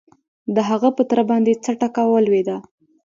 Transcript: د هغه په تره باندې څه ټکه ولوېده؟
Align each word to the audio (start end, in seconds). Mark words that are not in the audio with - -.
د 0.55 0.57
هغه 0.69 0.89
په 0.97 1.03
تره 1.09 1.23
باندې 1.29 1.53
څه 1.63 1.71
ټکه 1.79 2.03
ولوېده؟ 2.07 2.57